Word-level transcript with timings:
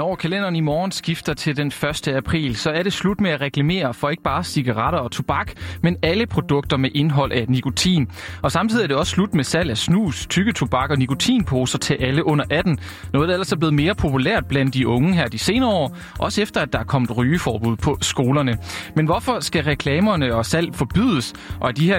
Når 0.00 0.14
kalenderen 0.14 0.56
i 0.56 0.60
morgen 0.60 0.92
skifter 0.92 1.34
til 1.34 1.56
den 1.56 1.66
1. 1.66 2.08
april, 2.08 2.56
så 2.56 2.70
er 2.70 2.82
det 2.82 2.92
slut 2.92 3.20
med 3.20 3.30
at 3.30 3.40
reklamere 3.40 3.94
for 3.94 4.08
ikke 4.08 4.22
bare 4.22 4.44
cigaretter 4.44 4.98
og 4.98 5.10
tobak, 5.12 5.52
men 5.82 5.96
alle 6.02 6.26
produkter 6.26 6.76
med 6.76 6.90
indhold 6.94 7.32
af 7.32 7.48
nikotin. 7.48 8.10
Og 8.42 8.52
samtidig 8.52 8.82
er 8.82 8.86
det 8.86 8.96
også 8.96 9.10
slut 9.10 9.34
med 9.34 9.44
salg 9.44 9.70
af 9.70 9.76
snus, 9.76 10.26
tykketobak 10.26 10.90
og 10.90 10.98
nikotinposer 10.98 11.78
til 11.78 11.94
alle 11.94 12.26
under 12.26 12.44
18. 12.50 12.78
Noget, 13.12 13.28
der 13.28 13.34
ellers 13.34 13.52
er 13.52 13.56
blevet 13.56 13.74
mere 13.74 13.94
populært 13.94 14.46
blandt 14.46 14.74
de 14.74 14.88
unge 14.88 15.14
her 15.14 15.28
de 15.28 15.38
senere 15.38 15.70
år, 15.70 15.96
også 16.18 16.42
efter 16.42 16.60
at 16.60 16.72
der 16.72 16.78
er 16.78 16.84
kommet 16.84 17.16
rygeforbud 17.16 17.76
på 17.76 17.98
skolerne. 18.00 18.58
Men 18.96 19.06
hvorfor 19.06 19.40
skal 19.40 19.64
reklamerne 19.64 20.34
og 20.34 20.46
salg 20.46 20.74
forbydes, 20.74 21.32
og 21.60 21.68
er 21.68 21.72
de 21.72 21.86
her 21.86 21.98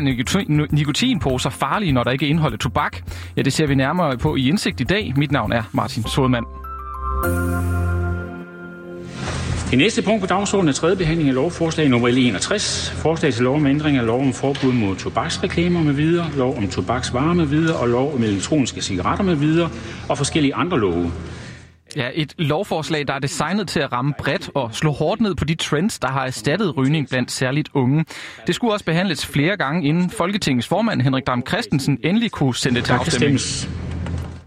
nikotinposer 0.71 1.49
farlige, 1.49 1.91
når 1.91 2.03
der 2.03 2.11
ikke 2.11 2.27
indeholder 2.27 2.57
tobak? 2.57 2.97
Ja, 3.37 3.41
det 3.41 3.53
ser 3.53 3.67
vi 3.67 3.75
nærmere 3.75 4.17
på 4.17 4.35
i 4.35 4.47
Indsigt 4.47 4.81
i 4.81 4.83
dag. 4.83 5.13
Mit 5.17 5.31
navn 5.31 5.51
er 5.51 5.63
Martin 5.71 6.03
Sodemann. 6.03 6.45
Det 9.71 9.79
næste 9.79 10.01
punkt 10.01 10.21
på 10.21 10.27
dagsordenen 10.27 10.69
er 10.69 10.73
tredje 10.73 10.95
behandling 10.95 11.29
af 11.29 11.35
lovforslag 11.35 11.89
nummer 11.89 12.09
L61. 12.09 12.93
Forslag 12.95 13.33
til 13.33 13.43
lov 13.43 13.55
om 13.55 13.65
ændring 13.65 13.97
af 13.97 14.05
lov 14.05 14.21
om 14.21 14.33
forbud 14.33 14.73
mod 14.73 14.95
tobaksreklamer 14.95 15.83
med 15.83 15.93
videre, 15.93 16.31
lov 16.37 16.57
om 16.57 16.67
tobaksvarer 16.67 17.33
med 17.33 17.45
videre 17.45 17.77
og 17.77 17.87
lov 17.87 18.13
om 18.13 18.23
elektroniske 18.23 18.81
cigaretter 18.81 19.23
med 19.23 19.35
videre 19.35 19.69
og 20.09 20.17
forskellige 20.17 20.55
andre 20.55 20.79
love. 20.79 21.11
Ja, 21.95 22.09
et 22.13 22.33
lovforslag, 22.37 23.07
der 23.07 23.13
er 23.13 23.19
designet 23.19 23.67
til 23.67 23.79
at 23.79 23.91
ramme 23.91 24.13
bredt 24.17 24.49
og 24.55 24.69
slå 24.73 24.91
hårdt 24.91 25.21
ned 25.21 25.35
på 25.35 25.45
de 25.45 25.55
trends, 25.55 25.99
der 25.99 26.07
har 26.07 26.25
erstattet 26.25 26.77
rygning 26.77 27.09
blandt 27.09 27.31
særligt 27.31 27.69
unge. 27.73 28.05
Det 28.47 28.55
skulle 28.55 28.73
også 28.73 28.85
behandles 28.85 29.25
flere 29.25 29.57
gange, 29.57 29.87
inden 29.87 30.09
Folketingets 30.09 30.67
formand 30.67 31.01
Henrik 31.01 31.27
Dam 31.27 31.43
Christensen 31.47 31.99
endelig 32.03 32.31
kunne 32.31 32.55
sende 32.55 32.75
det 32.75 32.85
til 32.85 32.93
afstemning. 32.93 33.39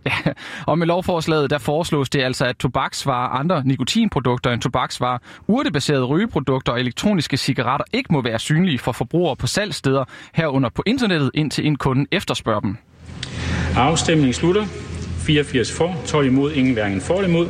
Ja, 0.07 0.33
og 0.67 0.79
med 0.79 0.87
lovforslaget 0.87 1.51
der 1.51 1.59
foreslås 1.59 2.11
det 2.11 2.23
altså, 2.23 2.45
at 2.45 2.57
tobaksvarer, 2.57 3.29
andre 3.29 3.63
nikotinprodukter 3.65 4.51
end 4.51 4.61
tobaksvarer, 4.61 5.19
urtebaserede 5.49 6.05
rygeprodukter 6.05 6.73
og 6.73 6.81
elektroniske 6.81 7.37
cigaretter 7.37 7.85
ikke 7.93 8.13
må 8.13 8.23
være 8.23 8.39
synlige 8.39 8.79
for 8.79 8.93
forbrugere 8.93 9.37
på 9.37 9.47
salgsteder 9.47 10.05
herunder 10.35 10.69
på 10.69 10.83
internettet, 10.87 11.31
indtil 11.35 11.67
en 11.67 11.77
kunde 11.77 12.07
efterspørger 12.13 12.61
dem. 12.61 12.77
Afstemningen 13.77 14.33
slutter. 14.33 14.65
84 15.27 15.73
for, 15.73 15.95
12 16.07 16.27
imod, 16.27 16.53
ingen 16.53 16.75
hverken 16.75 17.01
for 17.01 17.15
eller 17.15 17.29
imod. 17.29 17.49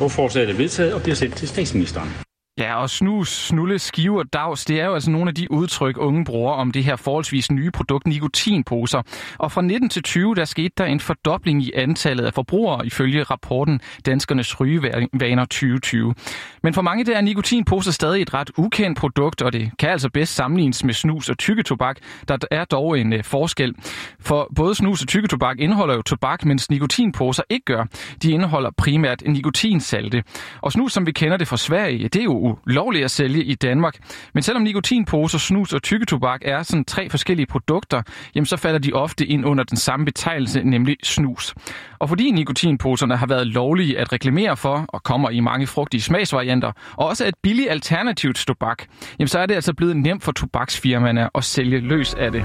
Lovforslaget 0.00 0.50
er 0.50 0.54
vedtaget 0.54 0.94
og 0.94 1.02
bliver 1.02 1.16
sendt 1.16 1.36
til 1.36 1.48
statsministeren. 1.48 2.29
Ja, 2.60 2.82
og 2.82 2.90
snus, 2.90 3.28
snulle, 3.28 3.78
skive 3.78 4.18
og 4.18 4.32
dags, 4.32 4.64
det 4.64 4.80
er 4.80 4.84
jo 4.84 4.94
altså 4.94 5.10
nogle 5.10 5.28
af 5.28 5.34
de 5.34 5.50
udtryk, 5.50 5.98
unge 5.98 6.24
bruger 6.24 6.52
om 6.52 6.70
det 6.70 6.84
her 6.84 6.96
forholdsvis 6.96 7.50
nye 7.50 7.70
produkt, 7.70 8.06
nikotinposer. 8.06 9.02
Og 9.38 9.52
fra 9.52 9.62
19 9.62 9.88
til 9.88 10.02
20, 10.02 10.34
der 10.34 10.44
skete 10.44 10.74
der 10.78 10.84
en 10.84 11.00
fordobling 11.00 11.62
i 11.62 11.72
antallet 11.74 12.24
af 12.24 12.34
forbrugere, 12.34 12.86
ifølge 12.86 13.22
rapporten 13.22 13.80
Danskernes 14.06 14.60
Rygevaner 14.60 15.44
2020. 15.44 16.14
Men 16.62 16.74
for 16.74 16.82
mange 16.82 17.04
der 17.04 17.16
er 17.16 17.20
nikotinposer 17.20 17.92
stadig 17.92 18.22
et 18.22 18.34
ret 18.34 18.50
ukendt 18.56 18.98
produkt, 18.98 19.42
og 19.42 19.52
det 19.52 19.70
kan 19.78 19.90
altså 19.90 20.10
bedst 20.10 20.34
sammenlignes 20.34 20.84
med 20.84 20.94
snus 20.94 21.28
og 21.28 21.38
tykketobak. 21.38 21.96
Der 22.28 22.38
er 22.50 22.64
dog 22.64 22.98
en 22.98 23.12
øh, 23.12 23.24
forskel. 23.24 23.74
For 24.20 24.52
både 24.56 24.74
snus 24.74 25.02
og 25.02 25.08
tykketobak 25.08 25.58
indeholder 25.58 25.94
jo 25.94 26.02
tobak, 26.02 26.44
mens 26.44 26.70
nikotinposer 26.70 27.42
ikke 27.50 27.64
gør. 27.64 27.84
De 28.22 28.30
indeholder 28.30 28.70
primært 28.76 29.22
nikotinsalte. 29.26 30.22
Og 30.60 30.72
snus, 30.72 30.92
som 30.92 31.06
vi 31.06 31.12
kender 31.12 31.36
det 31.36 31.48
fra 31.48 31.56
Sverige, 31.56 32.08
det 32.08 32.20
er 32.20 32.24
jo 32.24 32.49
ulovligt 32.66 33.04
at 33.04 33.10
sælge 33.10 33.44
i 33.44 33.54
Danmark. 33.54 33.96
Men 34.34 34.42
selvom 34.42 34.62
nikotinposer, 34.62 35.38
snus 35.38 35.72
og 35.72 35.82
tykketobak 35.82 36.40
er 36.44 36.62
sådan 36.62 36.84
tre 36.84 37.10
forskellige 37.10 37.46
produkter, 37.46 38.02
jamen 38.34 38.46
så 38.46 38.56
falder 38.56 38.78
de 38.78 38.92
ofte 38.92 39.26
ind 39.26 39.46
under 39.46 39.64
den 39.64 39.76
samme 39.76 40.04
betegnelse, 40.04 40.62
nemlig 40.62 40.96
snus. 41.02 41.54
Og 41.98 42.08
fordi 42.08 42.30
nikotinposerne 42.30 43.16
har 43.16 43.26
været 43.26 43.46
lovlige 43.46 43.98
at 43.98 44.12
reklamere 44.12 44.56
for, 44.56 44.84
og 44.88 45.02
kommer 45.02 45.30
i 45.30 45.40
mange 45.40 45.66
frugtige 45.66 46.00
smagsvarianter, 46.00 46.72
og 46.96 47.06
også 47.06 47.26
et 47.26 47.34
billigt 47.42 47.70
alternativ 47.70 48.34
til 48.34 48.46
tobak, 48.46 48.84
jamen 49.18 49.28
så 49.28 49.38
er 49.38 49.46
det 49.46 49.54
altså 49.54 49.74
blevet 49.74 49.96
nemt 49.96 50.22
for 50.22 50.32
tobaksfirmaerne 50.32 51.28
at 51.34 51.44
sælge 51.44 51.80
løs 51.80 52.14
af 52.14 52.32
det. 52.32 52.44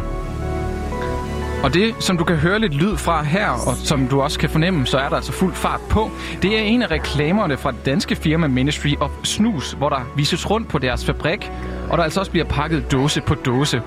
Og 1.63 1.73
det, 1.73 1.95
som 1.99 2.17
du 2.17 2.23
kan 2.23 2.35
høre 2.35 2.59
lidt 2.59 2.73
lyd 2.73 2.97
fra 2.97 3.23
her, 3.23 3.49
og 3.49 3.75
som 3.75 4.07
du 4.07 4.21
også 4.21 4.39
kan 4.39 4.49
fornemme, 4.49 4.85
så 4.85 4.97
er 4.97 5.09
der 5.09 5.15
altså 5.15 5.31
fuld 5.31 5.53
fart 5.53 5.81
på. 5.89 6.11
Det 6.41 6.57
er 6.57 6.61
en 6.61 6.81
af 6.81 6.91
reklamerne 6.91 7.57
fra 7.57 7.71
det 7.71 7.85
danske 7.85 8.15
firma 8.15 8.47
Ministry 8.47 8.93
of 8.99 9.11
Snus, 9.23 9.71
hvor 9.71 9.89
der 9.89 10.11
vises 10.15 10.49
rundt 10.49 10.67
på 10.67 10.77
deres 10.77 11.05
fabrik, 11.05 11.51
og 11.89 11.97
der 11.97 12.03
altså 12.03 12.19
også 12.19 12.31
bliver 12.31 12.45
pakket 12.45 12.91
dåse 12.91 13.21
på 13.21 13.35
dåse. 13.35 13.81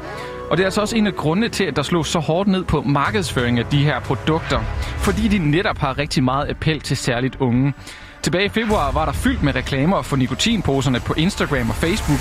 Og 0.50 0.56
det 0.56 0.62
er 0.62 0.66
altså 0.66 0.80
også 0.80 0.96
en 0.96 1.06
af 1.06 1.14
grundene 1.14 1.48
til, 1.48 1.64
at 1.64 1.76
der 1.76 1.82
slås 1.82 2.08
så 2.08 2.18
hårdt 2.18 2.48
ned 2.48 2.64
på 2.64 2.82
markedsføring 2.82 3.58
af 3.58 3.66
de 3.66 3.78
her 3.78 4.00
produkter, 4.00 4.60
fordi 4.96 5.28
de 5.28 5.38
netop 5.38 5.78
har 5.78 5.98
rigtig 5.98 6.24
meget 6.24 6.50
appel 6.50 6.80
til 6.80 6.96
særligt 6.96 7.36
unge. 7.40 7.74
Tilbage 8.22 8.44
i 8.44 8.48
februar 8.48 8.92
var 8.92 9.04
der 9.04 9.12
fyldt 9.12 9.42
med 9.42 9.54
reklamer 9.54 10.02
for 10.02 10.16
nikotinposerne 10.16 11.00
på 11.00 11.14
Instagram 11.16 11.70
og 11.70 11.76
Facebook, 11.76 12.20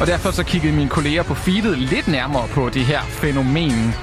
og 0.00 0.06
derfor 0.06 0.30
så 0.30 0.44
kiggede 0.44 0.72
mine 0.72 0.88
kolleger 0.88 1.22
på 1.22 1.34
feedet 1.34 1.78
lidt 1.78 2.08
nærmere 2.08 2.48
på 2.48 2.68
det 2.68 2.82
her 2.82 3.00
fænomen. 3.00 3.94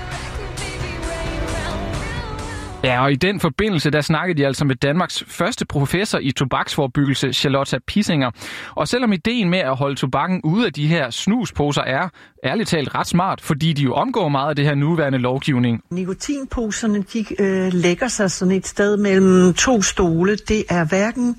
Ja, 2.83 3.03
og 3.03 3.11
i 3.11 3.15
den 3.15 3.39
forbindelse, 3.39 3.89
der 3.89 4.01
snakkede 4.01 4.37
de 4.37 4.45
altså 4.45 4.65
med 4.65 4.75
Danmarks 4.75 5.23
første 5.27 5.65
professor 5.65 6.19
i 6.21 6.31
tobaksforbyggelse, 6.31 7.33
Charlotte 7.33 7.79
Pissinger. 7.87 8.31
Og 8.75 8.87
selvom 8.87 9.13
ideen 9.13 9.49
med 9.49 9.59
at 9.59 9.75
holde 9.75 9.95
tobakken 9.95 10.41
ude 10.43 10.65
af 10.65 10.73
de 10.73 10.87
her 10.87 11.09
snusposer 11.09 11.81
er 11.81 12.09
ærligt 12.43 12.69
talt 12.69 12.95
ret 12.95 13.07
smart, 13.07 13.41
fordi 13.41 13.73
de 13.73 13.83
jo 13.83 13.93
omgår 13.93 14.29
meget 14.29 14.49
af 14.49 14.55
det 14.55 14.65
her 14.65 14.75
nuværende 14.75 15.17
lovgivning. 15.17 15.81
Nikotinposerne, 15.91 17.03
de 17.13 17.25
øh, 17.39 17.73
lægger 17.73 18.07
sig 18.07 18.31
sådan 18.31 18.51
et 18.51 18.67
sted 18.67 18.97
mellem 18.97 19.53
to 19.53 19.81
stole. 19.81 20.35
Det 20.35 20.63
er 20.69 20.85
hverken 20.85 21.35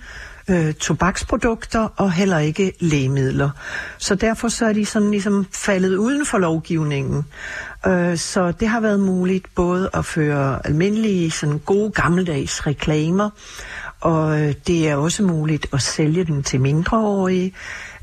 øh, 0.50 0.74
tobaksprodukter 0.74 1.88
og 1.96 2.12
heller 2.12 2.38
ikke 2.38 2.72
lægemidler. 2.80 3.50
Så 3.98 4.14
derfor 4.14 4.48
så 4.48 4.66
er 4.66 4.72
de 4.72 4.86
sådan 4.86 5.10
ligesom 5.10 5.46
faldet 5.52 5.96
uden 5.96 6.26
for 6.26 6.38
lovgivningen. 6.38 7.24
Øh, 7.86 8.16
så 8.16 8.52
det 8.52 8.68
har 8.68 8.80
været 8.80 9.00
muligt 9.00 9.54
både 9.54 9.90
at 9.94 10.04
føre 10.04 10.66
almindelige, 10.66 11.30
sådan 11.30 11.58
gode 11.58 11.90
gammeldags 11.90 12.66
reklamer, 12.66 13.30
og 14.00 14.40
øh, 14.40 14.54
det 14.66 14.88
er 14.88 14.96
også 14.96 15.22
muligt 15.22 15.66
at 15.72 15.82
sælge 15.82 16.24
dem 16.24 16.42
til 16.42 16.60
mindreårige. 16.60 17.54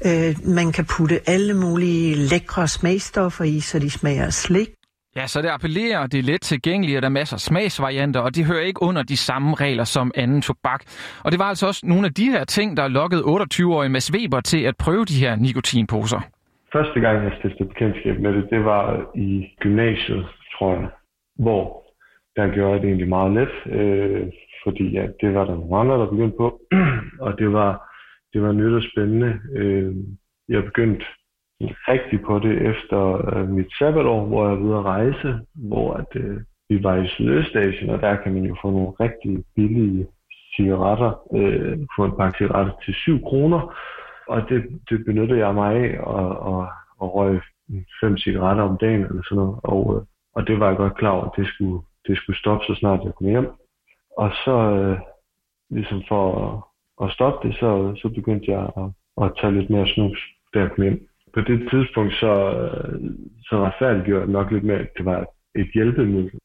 Øh, 0.06 0.36
man 0.46 0.72
kan 0.72 0.86
putte 0.86 1.30
alle 1.30 1.54
mulige 1.54 2.16
lækre 2.16 2.68
smagstoffer 2.68 3.44
i, 3.44 3.60
så 3.60 3.80
de 3.80 3.90
smager 3.90 4.30
slik. 4.30 4.70
Ja, 5.16 5.28
så 5.28 5.42
det 5.42 5.50
appellerer, 5.50 6.08
det 6.08 6.20
er 6.20 6.24
let 6.24 6.42
tilgængeligt, 6.42 6.98
og 6.98 7.02
der 7.02 7.08
er 7.08 7.12
masser 7.12 7.36
af 7.36 7.40
smagsvarianter, 7.40 8.20
og 8.20 8.36
de 8.36 8.44
hører 8.44 8.62
ikke 8.62 8.84
under 8.84 9.04
de 9.04 9.18
samme 9.18 9.56
regler 9.56 9.84
som 9.84 10.12
anden 10.16 10.42
tobak. 10.42 10.82
Og 11.24 11.32
det 11.32 11.40
var 11.40 11.46
altså 11.46 11.68
også 11.68 11.82
nogle 11.84 12.08
af 12.08 12.14
de 12.14 12.26
her 12.32 12.44
ting, 12.44 12.78
der 12.78 12.88
lokkede 12.88 13.22
28-årige 13.22 13.90
Mads 13.90 14.14
Weber 14.14 14.42
til 14.42 14.62
at 14.62 14.78
prøve 14.78 15.06
de 15.06 15.14
her 15.14 15.36
nikotinposer. 15.36 16.22
Første 16.74 17.00
gang, 17.00 17.24
jeg 17.24 17.34
stiftede 17.40 17.70
bekendtskab 17.70 18.20
med 18.20 18.34
det, 18.34 18.50
det 18.50 18.66
var 18.66 19.12
i 19.16 19.48
gymnasiet, 19.60 20.26
tror 20.58 20.74
jeg, 20.74 20.90
hvor 21.36 21.84
der 22.36 22.54
gjorde 22.54 22.80
det 22.80 22.86
egentlig 22.86 23.10
meget 23.10 23.34
let, 23.34 23.76
øh, 23.80 24.28
fordi 24.64 24.92
ja, 24.92 25.08
det 25.22 25.34
var 25.34 25.46
der 25.46 25.56
nogle 25.56 25.78
andre, 25.78 25.96
der 25.96 26.10
begyndte 26.10 26.38
på, 26.38 26.62
og 27.26 27.40
det 27.40 27.54
var, 27.54 27.92
det 28.34 28.42
var 28.42 28.52
nyt 28.52 28.74
og 28.74 28.84
spændende. 28.92 29.40
Øh, 29.56 29.96
jeg 30.50 30.64
begyndte 30.64 31.06
rigtig 31.62 32.22
på 32.22 32.40
det 32.40 32.56
efter 32.72 33.02
øh, 33.36 33.50
mit 33.50 33.72
sabbatår, 33.80 34.26
hvor 34.26 34.50
jeg 34.50 34.58
var 34.58 34.64
ude 34.64 34.78
at 34.78 34.86
rejse, 34.86 35.40
hvor 35.56 35.94
at, 35.94 36.16
øh, 36.16 36.38
vi 36.70 36.84
var 36.84 36.96
i 36.96 37.08
Sydøstasien, 37.08 37.90
og 37.90 38.02
der 38.02 38.16
kan 38.16 38.34
man 38.34 38.44
jo 38.44 38.56
få 38.62 38.72
nogle 38.72 38.92
rigtig 39.00 39.44
billige 39.56 40.08
cigaretter, 40.56 41.12
øh, 41.36 41.78
få 41.96 42.06
en 42.06 42.18
pakke 42.18 42.38
cigaretter 42.38 42.74
til 42.86 42.94
7 42.94 43.22
kroner, 43.22 43.76
og 44.28 44.50
det, 44.50 44.80
det 44.90 45.06
benyttede 45.06 45.40
jeg 45.40 45.54
mig 45.54 45.76
af, 45.76 46.00
og, 46.00 46.40
og, 46.40 46.68
og 46.98 47.16
røg 47.16 47.42
fem 48.02 48.18
cigaretter 48.18 48.64
om 48.64 48.78
dagen 48.78 49.06
eller 49.06 49.24
sådan 49.24 49.44
noget, 49.44 49.60
og, 49.64 49.96
øh, 49.96 50.02
og 50.36 50.48
det 50.48 50.60
var 50.60 50.68
jeg 50.68 50.78
godt 50.78 50.98
klar 50.98 51.10
over, 51.10 51.26
at 51.26 51.38
det 51.38 51.48
skulle, 51.48 51.82
det 52.08 52.18
skulle 52.18 52.40
stoppe, 52.40 52.66
så 52.66 52.76
snart 52.76 53.04
jeg 53.04 53.14
kom 53.16 53.28
hjem. 53.28 53.50
Og 54.18 54.32
så, 54.46 54.56
øh, 54.76 55.00
ligesom 55.70 56.02
for 56.08 56.24
at, 56.46 57.08
at 57.08 57.14
stoppe 57.14 57.48
det, 57.48 57.56
så, 57.56 57.96
så 58.02 58.10
begyndte 58.10 58.52
jeg 58.52 58.64
at, 58.78 58.90
at 59.24 59.32
tage 59.42 59.54
lidt 59.54 59.70
mere 59.70 59.88
snus, 59.88 60.20
da 60.54 60.60
jeg 60.60 60.72
kom 60.72 60.84
hjem 60.84 61.08
på 61.34 61.42
det 61.42 61.70
tidspunkt 61.72 62.14
så, 62.14 62.34
øh, 62.62 63.00
så 63.48 63.56
retfærdiggjorde 63.66 64.22
jeg 64.22 64.32
nok 64.32 64.52
lidt 64.52 64.64
mere, 64.64 64.80
at 64.80 64.90
det 64.98 65.06
var 65.06 65.26
et 65.56 65.70
hjælpemiddel. 65.74 66.40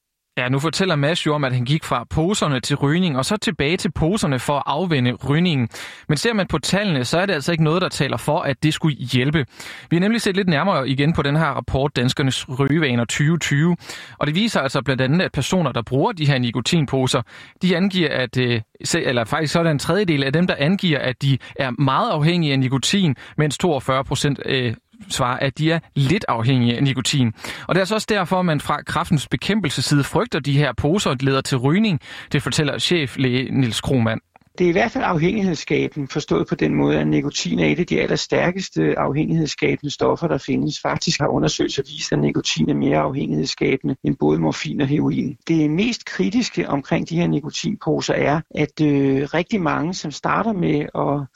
Ja, 0.46 0.50
nu 0.50 0.58
fortæller 0.58 0.96
Mads 0.96 1.26
jo 1.26 1.34
om, 1.34 1.44
at 1.44 1.52
han 1.52 1.64
gik 1.64 1.84
fra 1.84 2.04
poserne 2.10 2.60
til 2.60 2.76
rygning, 2.76 3.16
og 3.16 3.25
så 3.25 3.37
tilbage 3.37 3.76
til 3.76 3.93
poserne 3.93 4.38
for 4.38 4.56
at 4.56 4.62
afvende 4.66 5.12
rygningen. 5.12 5.69
Men 6.08 6.19
ser 6.19 6.32
man 6.32 6.46
på 6.46 6.58
tallene, 6.58 7.04
så 7.04 7.19
er 7.19 7.26
det 7.26 7.32
altså 7.32 7.52
ikke 7.52 7.64
noget, 7.64 7.82
der 7.82 7.88
taler 7.88 8.16
for, 8.16 8.40
at 8.40 8.62
det 8.62 8.75
skulle 8.75 8.96
hjælpe. 8.96 9.46
Vi 9.90 9.96
har 9.96 10.00
nemlig 10.00 10.20
set 10.20 10.37
lidt 10.37 10.48
nærmere 10.48 10.88
igen 10.88 11.12
på 11.12 11.22
den 11.22 11.37
her 11.37 11.46
rapport, 11.46 11.96
Danskernes 11.96 12.48
Rygevaner 12.48 13.04
2020. 13.04 13.76
Og 14.19 14.26
det 14.26 14.34
viser 14.34 14.60
altså 14.60 14.82
blandt 14.82 15.02
andet, 15.02 15.22
at 15.22 15.32
personer, 15.32 15.72
der 15.72 15.82
bruger 15.82 16.12
de 16.12 16.26
her 16.26 16.38
nikotinposer, 16.38 17.22
de 17.62 17.76
angiver, 17.76 18.08
at, 18.10 18.37
øh, 18.38 18.60
eller 18.94 19.25
faktisk 19.25 19.52
så 19.52 19.58
er 19.58 19.62
der 19.62 19.70
en 19.70 19.78
tredjedel 19.78 20.25
af 20.25 20.32
dem, 20.32 20.46
der 20.46 20.54
angiver, 20.58 20.98
at 20.98 21.22
de 21.22 21.38
er 21.56 21.70
meget 21.70 22.10
afhængige 22.10 22.52
af 22.52 22.58
nikotin, 22.58 23.16
mens 23.38 23.58
42 23.58 24.04
procent 24.04 24.40
øh, 24.44 24.75
svarer, 25.08 25.38
at 25.38 25.58
de 25.58 25.73
er 25.73 25.79
lidt 25.94 26.25
afhængige 26.29 26.76
af 26.76 26.82
nikotin. 26.82 27.32
Og 27.69 27.75
det 27.75 27.79
er 27.79 27.82
altså 27.82 27.94
også 27.94 28.06
derfor, 28.11 28.41
at 28.41 28.47
man 28.47 28.61
fra 28.61 28.82
kraftens 28.82 29.29
bekæmpelseside 29.29 30.05
frygter 30.05 30.38
de 30.38 30.58
her 30.58 30.73
poser 30.73 31.14
leder 31.20 31.41
til 31.41 31.58
rygning. 31.58 32.00
Det 32.32 32.43
fortæller 32.43 32.79
cheflæge 32.79 33.61
Nils 33.61 33.81
Krohmann. 33.81 34.20
Det 34.58 34.64
er 34.64 34.69
i 34.69 34.73
hvert 34.73 34.93
fald 34.93 35.05
afhængighedsskabende, 35.05 36.08
forstået 36.08 36.47
på 36.47 36.55
den 36.55 36.75
måde, 36.75 37.00
at 37.00 37.08
nikotin 37.08 37.58
er 37.58 37.67
et 37.67 37.79
af 37.79 37.87
de 37.87 38.00
allerstærkeste 38.00 38.99
afhængighedsskabende 38.99 39.91
stoffer, 39.91 40.29
der 40.29 40.38
findes. 40.38 40.81
Faktisk 40.81 41.20
har 41.20 41.29
undersøgelser 41.29 41.82
vist, 41.82 42.12
at 42.12 42.19
nikotin 42.19 42.70
er 42.70 42.75
mere 42.75 42.99
afhængighedsskabende 42.99 43.97
end 44.05 44.17
både 44.17 44.38
morfin 44.38 44.81
og 44.81 44.87
heroin. 44.87 45.37
Det 45.49 45.70
mest 45.70 46.05
kritiske 46.06 46.69
omkring 46.69 47.08
de 47.08 47.17
her 47.17 47.26
nikotinposer 47.26 48.14
er, 48.14 48.41
at 48.50 48.81
øh, 48.82 49.23
rigtig 49.35 49.61
mange, 49.61 49.94
som 49.94 50.11
starter 50.11 50.53
med 50.53 50.81
at 50.94 51.26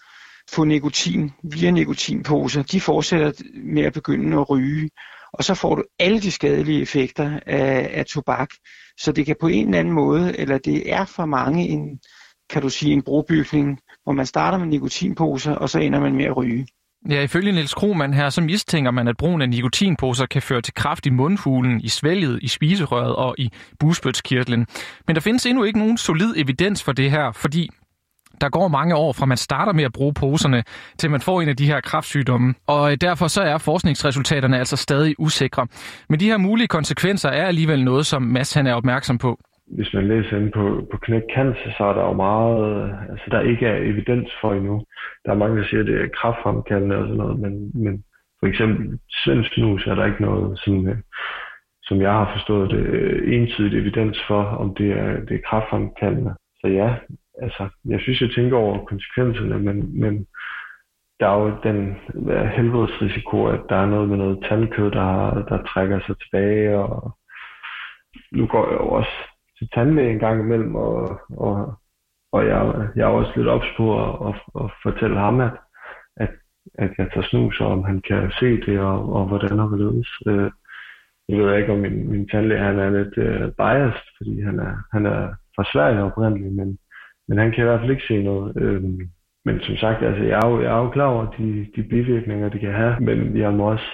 få 0.52 0.64
nikotin 0.64 1.31
via 1.43 1.70
nikotinposer, 1.70 2.62
de 2.62 2.81
fortsætter 2.81 3.32
med 3.64 3.82
at 3.82 3.93
begynde 3.93 4.37
at 4.37 4.50
ryge. 4.50 4.91
Og 5.32 5.44
så 5.44 5.55
får 5.55 5.75
du 5.75 5.85
alle 5.99 6.20
de 6.20 6.31
skadelige 6.31 6.82
effekter 6.82 7.41
af, 7.47 7.91
af 7.93 8.06
tobak. 8.06 8.50
Så 8.99 9.12
det 9.12 9.26
kan 9.26 9.37
på 9.41 9.49
en 9.49 9.67
eller 9.67 9.79
anden 9.79 9.94
måde, 9.94 10.38
eller 10.38 10.58
det 10.58 10.93
er 10.93 11.05
for 11.05 11.26
mange 11.26 11.69
en, 11.69 11.99
kan 12.50 12.62
du 12.62 12.69
sige, 12.69 12.93
en 12.93 13.02
brobygning, 13.02 13.79
hvor 14.05 14.12
man 14.12 14.26
starter 14.26 14.58
med 14.58 14.67
nikotinposer, 14.67 15.52
og 15.52 15.70
så 15.70 15.79
ender 15.79 16.00
man 16.00 16.14
med 16.14 16.25
at 16.25 16.37
ryge. 16.37 16.67
Ja, 17.08 17.23
ifølge 17.23 17.52
Niels 17.52 17.75
Krohmann 17.75 18.14
her, 18.14 18.31
så 18.31 18.41
mistænker 18.41 18.91
man, 18.91 19.08
at 19.08 19.17
brugen 19.17 19.43
af 19.43 19.49
nikotinposer 19.49 20.26
kan 20.26 20.43
føre 20.43 20.62
til 20.62 20.75
kraft 20.75 21.06
i 21.06 21.11
mundhulen, 21.11 21.81
i 21.81 21.88
svælget, 21.88 22.38
i 22.43 22.49
spiserøret 22.49 23.17
og 23.17 23.35
i 23.38 23.50
busbødskirtlen. 23.79 24.67
Men 25.06 25.17
der 25.17 25.20
findes 25.20 25.47
endnu 25.47 25.64
ikke 25.64 25.79
nogen 25.79 25.99
solid 25.99 26.35
evidens 26.37 26.82
for 26.82 26.93
det 26.93 27.11
her, 27.11 27.32
fordi 27.32 27.69
der 28.41 28.49
går 28.49 28.69
mange 28.69 28.95
år 28.97 29.13
fra 29.13 29.27
man 29.27 29.37
starter 29.37 29.73
med 29.73 29.85
at 29.85 29.93
bruge 29.93 30.15
poserne, 30.15 30.63
til 30.99 31.11
man 31.11 31.21
får 31.21 31.41
en 31.41 31.49
af 31.49 31.57
de 31.57 31.67
her 31.67 31.81
kraftsygdomme. 31.81 32.55
Og 32.67 32.93
øh, 32.93 32.97
derfor 33.01 33.27
så 33.27 33.43
er 33.43 33.59
forskningsresultaterne 33.59 34.59
altså 34.59 34.77
stadig 34.77 35.15
usikre. 35.19 35.67
Men 36.09 36.21
de 36.21 36.31
her 36.31 36.39
mulige 36.39 36.69
konsekvenser 36.69 37.29
er 37.29 37.47
alligevel 37.47 37.85
noget, 37.85 38.07
som 38.07 38.23
Mads 38.23 38.55
han 38.55 38.67
er 38.67 38.75
opmærksom 38.75 39.19
på. 39.19 39.39
Hvis 39.77 39.95
man 39.95 40.09
læser 40.09 40.37
ind 40.37 40.53
på, 40.53 40.87
på 40.91 40.97
Knæk 40.97 41.23
Cancer, 41.35 41.71
så 41.79 41.85
er 41.85 41.93
der 41.93 42.05
jo 42.11 42.13
meget, 42.13 42.59
øh, 42.71 43.11
altså 43.13 43.27
der 43.31 43.41
ikke 43.41 43.67
er 43.67 43.77
evidens 43.77 44.31
for 44.41 44.53
endnu. 44.53 44.83
Der 45.25 45.31
er 45.31 45.43
mange, 45.43 45.59
der 45.59 45.67
siger, 45.69 45.81
at 45.81 45.87
det 45.87 46.01
er 46.01 46.17
kraftfremkaldende 46.21 46.97
og 46.97 47.05
sådan 47.05 47.17
noget, 47.17 47.39
men, 47.41 47.53
men 47.85 48.05
for 48.41 48.47
eksempel 48.47 48.99
svensknus 49.25 49.87
er 49.87 49.95
der 49.95 50.07
ikke 50.07 50.23
noget, 50.23 50.61
som, 50.65 50.89
øh, 50.89 50.97
som 51.83 52.01
jeg 52.01 52.11
har 52.11 52.33
forstået 52.35 52.71
det, 52.71 52.83
entydigt 53.35 53.75
evidens 53.75 54.19
for, 54.29 54.43
om 54.43 54.75
det 54.75 54.91
er, 54.91 55.11
det 55.29 55.35
er 55.37 55.49
kraftfremkaldende. 55.49 56.35
Så 56.61 56.67
ja, 56.67 56.95
altså, 57.43 57.69
jeg 57.85 58.01
synes, 58.01 58.21
jeg 58.21 58.31
tænker 58.31 58.57
over 58.57 58.85
konsekvenserne, 58.85 59.59
men, 59.59 60.01
men 60.01 60.27
der 61.21 61.29
er 61.29 61.39
jo 61.41 61.57
den 61.63 61.97
helvedes 62.57 63.03
risiko, 63.03 63.47
at 63.47 63.61
der 63.69 63.77
er 63.77 63.87
noget 63.87 64.09
med 64.09 64.17
noget 64.17 64.45
tandkød, 64.49 64.91
der, 64.91 65.45
der 65.49 65.63
trækker 65.63 66.01
sig 66.07 66.17
tilbage, 66.19 66.79
og 66.79 67.17
nu 68.33 68.47
går 68.47 68.71
jeg 68.71 68.81
jo 68.81 68.89
også 68.89 69.15
til 69.59 69.69
tandlæge 69.75 70.13
en 70.13 70.19
gang 70.19 70.41
imellem, 70.41 70.75
og, 70.75 71.21
og, 71.31 71.75
og 72.33 72.47
jeg, 72.47 72.89
jeg 72.97 73.03
er 73.03 73.15
også 73.21 73.33
lidt 73.37 73.49
ops 73.49 73.67
på 73.77 73.87
at, 74.05 74.29
at, 74.29 74.65
at 74.65 74.71
fortælle 74.83 75.19
ham, 75.19 75.41
at, 75.41 75.53
at, 76.17 76.31
at 76.75 76.91
jeg 76.99 77.11
tager 77.13 77.27
snus, 77.27 77.61
og 77.61 77.67
om 77.67 77.85
han 77.85 78.01
kan 78.01 78.33
se 78.41 78.61
det, 78.61 78.81
og, 78.81 79.13
og 79.13 79.27
hvordan 79.27 79.59
har 79.59 79.67
det 79.67 80.07
øh, 80.27 80.51
Jeg 81.29 81.39
ved 81.39 81.57
ikke, 81.57 81.73
om 81.73 81.79
min, 81.79 82.11
min 82.11 82.29
tandlæge 82.29 82.61
han 82.61 82.79
er 82.79 82.91
lidt 82.91 83.17
uh, 83.19 83.53
biased, 83.57 84.07
fordi 84.17 84.43
han 84.43 84.59
er, 84.59 84.75
han 84.93 85.07
er 85.07 85.35
fra 85.57 85.65
Sverige 85.73 86.03
oprindeligt, 86.03 86.55
men 86.55 86.79
men 87.31 87.38
han 87.38 87.53
kan 87.53 87.65
i 87.65 87.67
hvert 87.67 87.81
fald 87.81 87.91
ikke 87.91 88.09
se 88.09 88.23
noget. 88.23 88.56
Øhm, 88.56 89.00
men 89.44 89.61
som 89.61 89.77
sagt, 89.77 90.03
altså, 90.03 90.25
jeg, 90.25 90.41
er 90.44 90.49
jo, 90.49 90.62
jeg 90.62 90.73
er 90.79 90.82
jo 90.85 90.91
klar 90.91 91.06
over 91.06 91.27
de, 91.38 91.67
de 91.77 91.82
bivirkninger, 91.82 92.49
det 92.49 92.61
kan 92.61 92.73
have, 92.73 92.97
men 93.00 93.37
jeg 93.37 93.53
må 93.53 93.71
også 93.71 93.91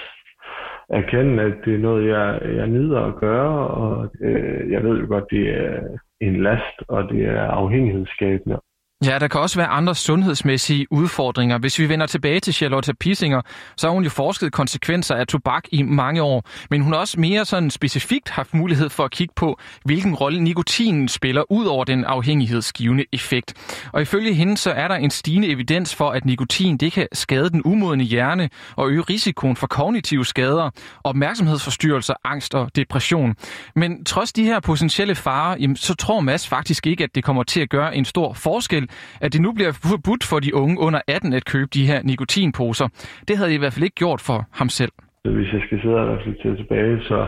erkende, 0.89 1.43
at 1.43 1.55
det 1.65 1.75
er 1.75 1.79
noget, 1.79 2.09
jeg, 2.09 2.41
jeg 2.57 2.67
nyder 2.67 3.01
at 3.01 3.17
gøre, 3.17 3.69
og 3.69 4.11
øh, 4.21 4.71
jeg 4.71 4.83
ved 4.83 5.01
jo 5.01 5.07
godt, 5.07 5.25
det 5.31 5.49
er 5.49 5.81
en 6.21 6.43
last, 6.43 6.77
og 6.89 7.09
det 7.09 7.25
er 7.25 7.41
afhængighedsskabende. 7.41 8.59
Ja, 9.05 9.19
der 9.19 9.29
kan 9.29 9.41
også 9.41 9.59
være 9.59 9.67
andre 9.67 9.95
sundhedsmæssige 9.95 10.87
udfordringer. 10.91 11.59
Hvis 11.59 11.79
vi 11.79 11.89
vender 11.89 12.07
tilbage 12.07 12.41
til 12.41 12.55
Charlotte 12.55 12.95
Pissinger, 12.95 13.41
så 13.77 13.87
har 13.87 13.95
hun 13.95 14.05
jo 14.05 14.11
forsket 14.11 14.53
konsekvenser 14.53 15.15
af 15.15 15.27
tobak 15.27 15.65
i 15.73 15.83
mange 15.83 16.23
år. 16.23 16.45
Men 16.71 16.81
hun 16.83 16.93
har 16.93 17.01
også 17.01 17.21
mere 17.21 17.45
sådan 17.45 17.71
specifikt 17.71 18.31
haft 18.31 18.55
mulighed 18.55 18.89
for 18.89 19.05
at 19.05 19.11
kigge 19.11 19.35
på, 19.37 19.59
hvilken 19.85 20.15
rolle 20.15 20.41
nikotinen 20.41 21.09
spiller 21.09 21.53
ud 21.53 21.67
over 21.67 21.85
den 21.85 22.05
afhængighedsgivende 22.05 23.05
effekt. 23.13 23.55
Og 23.93 24.03
ifølge 24.03 24.35
hende 24.35 24.57
så 24.57 24.71
er 24.71 24.89
der 24.89 24.95
en 24.95 25.11
stigende 25.11 25.49
evidens 25.49 25.95
for, 25.95 26.11
at 26.11 26.25
nikotin 26.25 26.77
det 26.77 26.93
kan 26.93 27.09
skade 27.13 27.51
den 27.51 27.63
umodne 27.65 28.05
hjerne 28.05 28.49
og 28.77 28.91
øge 28.91 29.03
risikoen 29.03 29.57
for 29.57 29.67
kognitive 29.67 30.27
skader, 30.27 30.71
opmærksomhedsforstyrrelser, 31.05 32.15
angst 32.25 32.55
og 32.55 32.77
depression. 32.77 33.35
Men 33.75 34.05
trods 34.05 34.33
de 34.33 34.45
her 34.45 34.61
potentielle 34.61 35.15
farer, 35.15 35.57
jamen, 35.61 35.77
så 35.77 35.95
tror 35.95 36.21
Mads 36.21 36.49
faktisk 36.49 36.87
ikke, 36.87 37.05
at 37.05 37.15
det 37.15 37.25
kommer 37.25 37.43
til 37.43 37.61
at 37.61 37.71
gøre 37.71 37.97
en 37.97 38.05
stor 38.05 38.33
forskel 38.33 38.86
at 39.21 39.33
det 39.33 39.41
nu 39.41 39.53
bliver 39.53 39.73
forbudt 39.91 40.25
for 40.25 40.39
de 40.41 40.55
unge 40.55 40.81
under 40.81 41.01
18 41.09 41.33
at 41.33 41.45
købe 41.45 41.71
de 41.75 41.87
her 41.87 42.03
nikotinposer. 42.03 42.89
Det 43.29 43.37
havde 43.37 43.51
de 43.51 43.55
i 43.55 43.59
hvert 43.59 43.73
fald 43.73 43.85
ikke 43.85 44.03
gjort 44.05 44.21
for 44.21 44.39
ham 44.53 44.69
selv. 44.69 44.93
Hvis 45.25 45.53
jeg 45.53 45.63
skal 45.67 45.81
sidde 45.83 45.95
og 45.95 46.19
reflektere 46.19 46.57
tilbage, 46.57 47.03
så, 47.03 47.27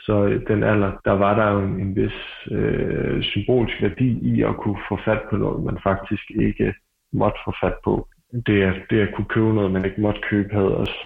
så 0.00 0.40
den 0.48 0.62
alder, 0.62 0.92
der 1.04 1.12
var 1.12 1.34
der 1.34 1.52
jo 1.52 1.58
en, 1.58 1.80
en 1.80 1.96
vis 1.96 2.18
øh, 2.50 3.22
symbolsk 3.22 3.82
værdi 3.82 4.10
i 4.22 4.42
at 4.42 4.56
kunne 4.56 4.80
få 4.88 4.98
fat 5.04 5.22
på 5.30 5.36
noget, 5.36 5.64
man 5.64 5.78
faktisk 5.82 6.30
ikke 6.30 6.74
måtte 7.12 7.38
få 7.44 7.52
fat 7.62 7.74
på. 7.84 8.08
Det, 8.46 8.74
det 8.90 9.00
at 9.00 9.14
kunne 9.14 9.30
købe 9.34 9.54
noget, 9.54 9.72
man 9.72 9.84
ikke 9.84 10.00
måtte 10.00 10.20
købe, 10.30 10.54
havde 10.54 10.76
også, 10.76 10.98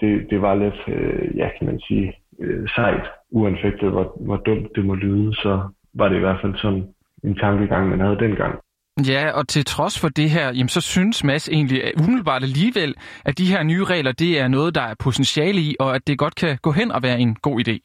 det, 0.00 0.26
det 0.30 0.42
var 0.42 0.54
lidt, 0.54 0.80
øh, 0.88 1.36
ja 1.36 1.48
kan 1.58 1.66
man 1.66 1.80
sige, 1.80 2.14
øh, 2.40 2.68
sejt, 2.68 3.06
uanfægtet 3.30 3.90
hvor, 3.90 4.16
hvor 4.20 4.36
dumt 4.36 4.68
det 4.76 4.84
må 4.84 4.94
lyde, 4.94 5.34
så 5.34 5.68
var 5.94 6.08
det 6.08 6.16
i 6.16 6.20
hvert 6.20 6.40
fald 6.40 6.54
sådan 6.56 6.84
en 7.24 7.34
tankegang, 7.34 7.88
man 7.88 8.00
havde 8.00 8.18
dengang. 8.18 8.54
Ja, 8.98 9.30
og 9.30 9.48
til 9.48 9.64
trods 9.64 10.00
for 10.00 10.08
det 10.08 10.30
her, 10.30 10.46
jamen, 10.52 10.68
så 10.68 10.80
synes 10.80 11.24
Mads 11.24 11.48
egentlig 11.48 11.84
at 11.84 11.92
umiddelbart 12.00 12.42
alligevel, 12.42 12.94
at 13.24 13.38
de 13.38 13.46
her 13.46 13.62
nye 13.62 13.84
regler, 13.84 14.12
det 14.12 14.40
er 14.40 14.48
noget, 14.48 14.74
der 14.74 14.80
er 14.80 14.94
potentiale 14.98 15.60
i, 15.60 15.76
og 15.80 15.94
at 15.94 16.06
det 16.06 16.18
godt 16.18 16.34
kan 16.34 16.58
gå 16.62 16.70
hen 16.72 16.92
og 16.92 17.02
være 17.02 17.20
en 17.20 17.34
god 17.34 17.68
idé. 17.68 17.78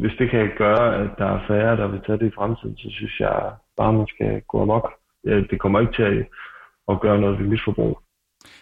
Hvis 0.00 0.12
det 0.18 0.30
kan 0.30 0.50
gøre, 0.58 1.04
at 1.04 1.10
der 1.18 1.26
er 1.26 1.40
færre, 1.48 1.76
der 1.76 1.88
vil 1.88 2.00
tage 2.06 2.18
det 2.18 2.26
i 2.26 2.34
fremtiden, 2.34 2.76
så 2.76 2.88
synes 2.90 3.20
jeg 3.20 3.52
bare, 3.76 3.92
man 3.92 4.06
skal 4.06 4.42
gå 4.48 4.62
amok. 4.62 4.92
Det 5.24 5.60
kommer 5.60 5.80
ikke 5.80 5.92
til 5.92 6.26
at 6.88 7.00
gøre 7.00 7.20
noget 7.20 7.38
ved 7.38 7.46
misforbrug. 7.46 8.00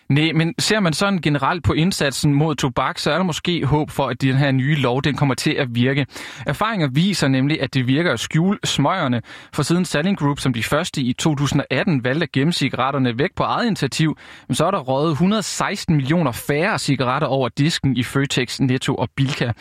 Nej, 0.08 0.32
men 0.34 0.54
ser 0.58 0.80
man 0.80 0.92
sådan 0.92 1.20
generelt 1.20 1.64
på 1.64 1.72
indsatsen 1.72 2.34
mod 2.34 2.54
tobak, 2.54 2.98
så 2.98 3.10
er 3.10 3.16
der 3.16 3.24
måske 3.24 3.64
håb 3.64 3.90
for, 3.90 4.06
at 4.06 4.22
den 4.22 4.36
her 4.36 4.50
nye 4.50 4.74
lov 4.74 5.02
den 5.02 5.14
kommer 5.14 5.34
til 5.34 5.50
at 5.50 5.74
virke. 5.74 6.06
Erfaringer 6.46 6.88
viser 6.88 7.28
nemlig, 7.28 7.62
at 7.62 7.74
det 7.74 7.86
virker 7.86 8.12
at 8.12 8.20
skjule 8.20 8.58
smøgerne, 8.64 9.22
for 9.52 9.62
siden 9.62 9.84
Selling 9.84 10.18
Group 10.18 10.38
som 10.40 10.52
de 10.52 10.62
første 10.62 11.00
i 11.00 11.12
2018 11.12 12.04
valgte 12.04 12.22
at 12.22 12.32
gemme 12.32 12.52
cigaretterne 12.52 13.18
væk 13.18 13.30
på 13.36 13.42
eget 13.42 13.66
initiativ, 13.66 14.16
så 14.52 14.66
er 14.66 14.70
der 14.70 14.78
røget 14.78 15.10
116 15.10 15.96
millioner 15.96 16.32
færre 16.32 16.78
cigaretter 16.78 17.28
over 17.28 17.48
disken 17.48 17.96
i 17.96 18.02
Føtex, 18.02 18.60
Netto 18.60 18.94
og 18.94 19.08
Bilka. 19.16 19.52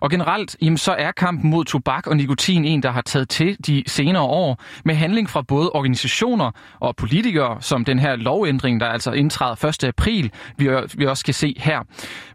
Og 0.00 0.10
generelt, 0.10 0.56
jamen, 0.62 0.78
så 0.78 0.92
er 0.92 1.12
kampen 1.12 1.50
mod 1.50 1.64
tobak 1.64 2.06
og 2.06 2.16
nikotin 2.16 2.64
en, 2.64 2.82
der 2.82 2.90
har 2.90 3.00
taget 3.00 3.28
til 3.28 3.56
de 3.66 3.82
senere 3.86 4.22
år, 4.22 4.62
med 4.84 4.94
handling 4.94 5.30
fra 5.30 5.42
både 5.42 5.70
organisationer 5.70 6.50
og 6.80 6.96
politikere, 6.96 7.56
som 7.60 7.84
den 7.84 7.98
her 7.98 8.16
lovændring, 8.16 8.80
der 8.80 8.86
altså 8.86 9.12
indtræder 9.12 9.84
1 9.88 9.93
april, 9.98 10.30
vi, 10.56 10.68
vi 10.94 11.06
også 11.06 11.20
skal 11.20 11.34
se 11.34 11.54
her. 11.58 11.80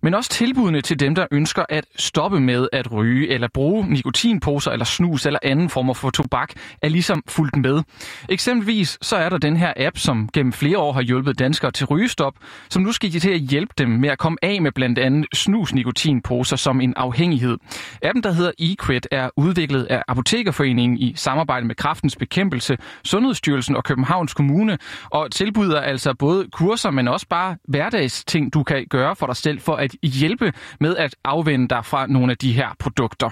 Men 0.01 0.13
også 0.13 0.29
tilbudene 0.29 0.81
til 0.81 0.99
dem, 0.99 1.15
der 1.15 1.25
ønsker 1.31 1.65
at 1.69 1.85
stoppe 1.95 2.39
med 2.39 2.67
at 2.73 2.91
ryge, 2.91 3.29
eller 3.29 3.47
bruge 3.53 3.87
nikotinposer, 3.89 4.71
eller 4.71 4.85
snus, 4.85 5.25
eller 5.25 5.39
anden 5.43 5.69
former 5.69 5.93
for 5.93 6.09
tobak, 6.09 6.53
er 6.81 6.89
ligesom 6.89 7.23
fuldt 7.27 7.55
med. 7.55 7.81
Eksempelvis 8.29 8.97
så 9.01 9.15
er 9.15 9.29
der 9.29 9.37
den 9.37 9.57
her 9.57 9.73
app, 9.75 9.97
som 9.97 10.29
gennem 10.33 10.53
flere 10.53 10.77
år 10.77 10.93
har 10.93 11.01
hjulpet 11.01 11.39
danskere 11.39 11.71
til 11.71 11.85
rygestop, 11.85 12.33
som 12.69 12.83
nu 12.83 12.91
skal 12.91 13.11
til 13.11 13.29
at 13.29 13.39
hjælpe 13.39 13.73
dem 13.77 13.89
med 13.89 14.09
at 14.09 14.17
komme 14.17 14.37
af 14.41 14.61
med 14.61 14.71
blandt 14.71 14.99
andet 14.99 15.25
snus-nikotinposer 15.33 16.55
som 16.55 16.81
en 16.81 16.93
afhængighed. 16.97 17.57
Appen, 18.03 18.23
der 18.23 18.31
hedder 18.31 18.51
eQuit, 18.59 19.07
er 19.11 19.29
udviklet 19.37 19.83
af 19.83 20.03
Apotekerforeningen 20.07 20.97
i 20.97 21.13
samarbejde 21.15 21.65
med 21.65 21.75
Kraftens 21.75 22.15
Bekæmpelse, 22.15 22.77
Sundhedsstyrelsen 23.03 23.75
og 23.75 23.83
Københavns 23.83 24.33
Kommune, 24.33 24.77
og 25.09 25.31
tilbyder 25.31 25.81
altså 25.81 26.13
både 26.13 26.47
kurser, 26.51 26.91
men 26.91 27.07
også 27.07 27.27
bare 27.49 27.57
hverdagsting, 27.67 28.53
du 28.53 28.63
kan 28.63 28.85
gøre 28.89 29.15
for 29.15 29.25
dig 29.25 29.35
selv 29.35 29.59
for 29.59 29.75
at 29.75 29.95
hjælpe 30.03 30.53
med 30.79 30.95
at 30.97 31.15
afvende 31.23 31.67
dig 31.67 31.85
fra 31.85 32.07
nogle 32.07 32.31
af 32.31 32.37
de 32.37 32.53
her 32.53 32.67
produkter. 32.79 33.29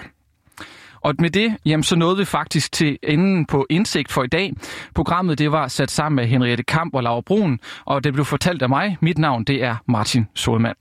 Og 1.00 1.14
med 1.18 1.30
det, 1.30 1.56
jamen, 1.64 1.84
så 1.84 1.96
nåede 1.96 2.16
vi 2.16 2.24
faktisk 2.24 2.72
til 2.72 2.98
enden 3.02 3.46
på 3.46 3.66
Indsigt 3.70 4.12
for 4.12 4.22
i 4.22 4.26
dag. 4.26 4.52
Programmet 4.94 5.38
det 5.38 5.52
var 5.52 5.68
sat 5.68 5.90
sammen 5.90 6.16
med 6.16 6.26
Henriette 6.26 6.64
Kamp 6.64 6.94
og 6.94 7.02
Laura 7.02 7.20
Brun, 7.20 7.60
og 7.84 8.04
det 8.04 8.12
blev 8.12 8.24
fortalt 8.24 8.62
af 8.62 8.68
mig. 8.68 8.96
Mit 9.00 9.18
navn 9.18 9.44
det 9.44 9.64
er 9.64 9.76
Martin 9.86 10.26
Solmand. 10.34 10.76